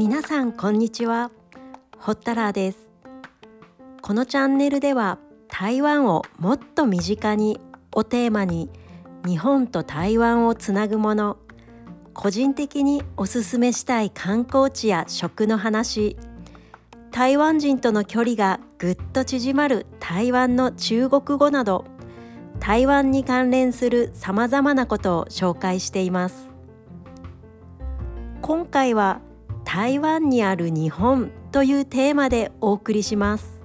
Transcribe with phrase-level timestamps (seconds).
[0.00, 1.30] 皆さんこんにちは。
[1.98, 2.90] ホッタラーです。
[4.00, 7.60] このチャンネルでは台湾をもっと身近に
[7.94, 8.70] をテーマに
[9.26, 11.36] 日本と台湾をつなぐもの
[12.14, 16.16] 個人的におすすめしたい観光地や食の話
[17.10, 21.84] 台湾人との距離がぐっと縮まる台湾の中国語など
[22.58, 26.48] 台湾に関連するさまざまなことを紹介しています。
[28.40, 29.20] 今回は
[29.72, 33.62] 台湾にある日本というテーマでお送りします。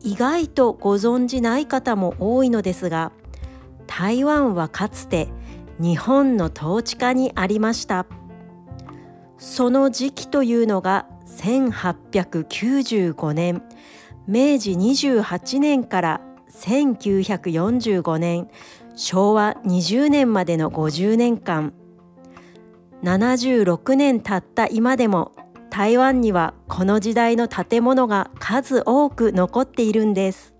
[0.00, 3.12] 意外とご存じない方も多いのですが
[3.86, 5.28] 台湾はかつて
[5.78, 8.06] 日本の統治下にありました。
[9.38, 13.62] その時期というのが1895年
[14.26, 18.48] 明治28年から1945年
[18.96, 21.72] 昭和20年までの50年間。
[23.02, 25.32] 76年経った今でも
[25.70, 30.54] 台湾にはこの時代の建物が数多く残っているんです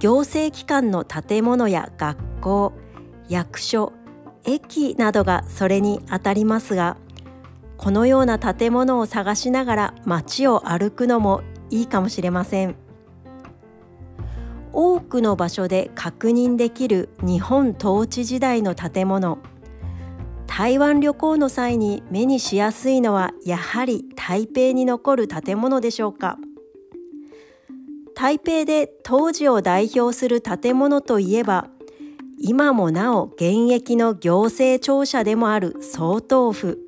[0.00, 2.72] 行政機関の建物や学校
[3.28, 3.92] 役所
[4.44, 6.96] 駅などがそれにあたりますが
[7.76, 12.76] このような建物を探しながら街を歩くのもいいかもしれません。
[14.72, 19.38] 多くの場所で確認できる日本統治時代の建物
[20.52, 26.38] 台湾旅行の際に目にしやすいのはやはり台北に残る建物でしょうか？
[28.16, 31.68] 台北で当時を代表する建物といえば
[32.40, 36.80] 今もなお現役の行政庁舎でもある総統府。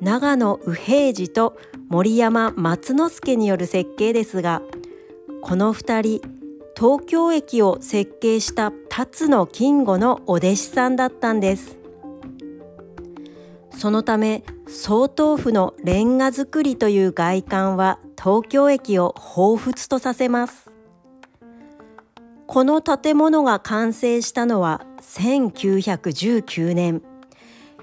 [0.00, 1.58] 長野右平次と
[1.88, 4.62] 森山松之助による設計ですが
[5.42, 6.28] この2人
[6.76, 11.83] 東京駅を設計した辰野金吾のお弟子さんだったんです。
[13.76, 20.70] そのため総統府のレンガ造りという外観は東京駅を彷彿とさせます。
[22.46, 27.02] この建物が完成したのは1919年。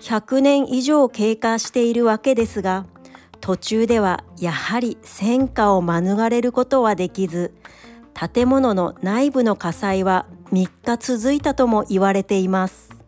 [0.02, 2.88] 100年以上経過しているわけですが
[3.40, 7.54] 途中ではやはり戦火を免れることはできず
[8.14, 13.01] 建物の内部の火災は3日続いたとも言われています。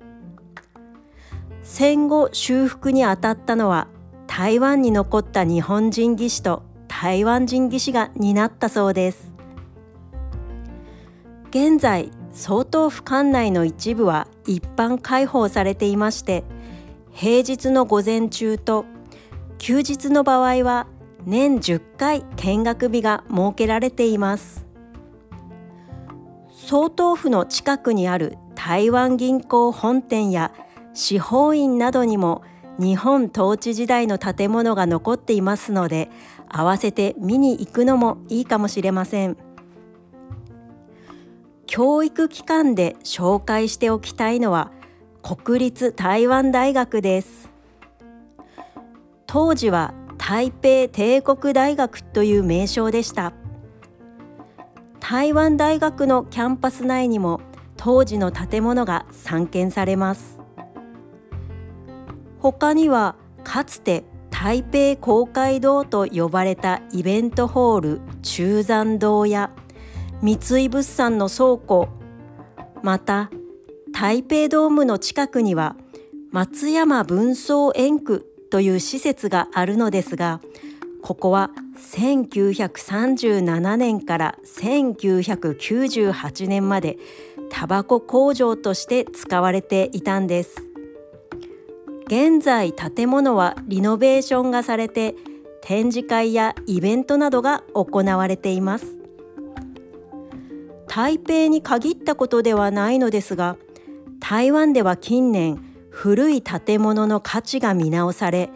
[1.64, 3.88] 戦後修復にあたったのは
[4.28, 9.32] 台湾に残った日本人技師と台湾人技師が担ったそうです。
[11.50, 16.44] 現在総統府管内の一部は一般開放されていまして
[17.12, 18.86] 平日の午前中と
[19.60, 20.88] 休日の場合は
[21.26, 24.66] 年10回見学日が設けられています。
[26.50, 30.52] 総統府の近くにある台湾銀行本店や
[30.94, 32.44] 司法院などにも
[32.80, 36.10] 日本統治時代の建物が残っていますので
[36.50, 39.38] 合わせて見に行くのもいいかもしれません。
[41.66, 44.72] 教育機関で紹介しておきたいのは
[45.24, 47.50] 国立台湾大学です。
[49.26, 53.34] 当時は台北帝国大学という名称でした。
[55.00, 57.42] 台湾大学のキャンパス内にも
[57.76, 60.43] 当時の建物が散見されます。
[62.44, 63.16] 他には
[63.46, 69.52] かつて台北公会堂と呼ばれたイベントホール中山堂や
[70.22, 71.88] 三井物産の倉庫。
[72.82, 73.32] また
[73.94, 75.78] 台北ドームの近くには
[76.32, 80.42] 松山文装園区という施設があるのですが
[81.02, 86.98] ここは1937年から1998年まで
[87.50, 90.73] タバコ工場として使われていたんです。
[92.08, 95.16] 現在建物はリノベーションがされて
[95.62, 99.04] 展示会やイベントなどが行われています。
[100.96, 103.58] 台北に限ったことではないのですが
[104.20, 105.60] 台湾では近年
[105.90, 108.52] 古い建物の価値が見直され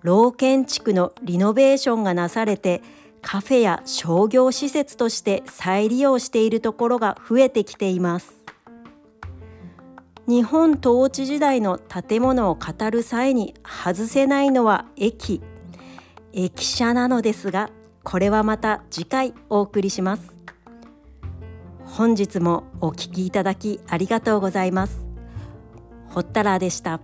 [0.00, 2.80] 老建築のリノベーションがなされて
[3.20, 8.33] カフェや商業施設として再利用しているところが増えてきています。
[10.26, 15.42] 日本統治時代の建物を語る際に外せないのは駅。
[16.32, 17.70] 駅舎なのですが
[18.02, 20.34] これはまた次回お送りします。
[21.84, 25.04] 本日もお聞きいただきありがとうございます。
[26.08, 27.00] ほったらでした。